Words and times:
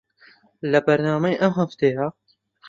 لە 0.71 0.79
بەرنامەی 0.85 1.39
ئەم 1.41 1.53
هەفتەیە 1.59 2.05